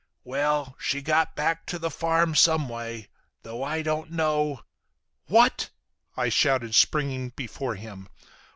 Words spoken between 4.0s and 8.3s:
know—" "What!" I shouted, springing before him.